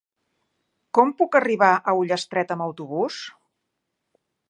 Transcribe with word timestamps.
Com 0.99 1.11
puc 1.19 1.37
arribar 1.41 1.71
a 1.75 1.95
Ullastret 2.01 2.57
amb 2.57 2.69
autobús? 2.71 3.23